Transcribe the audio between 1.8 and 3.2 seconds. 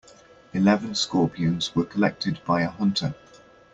collected by a hunter.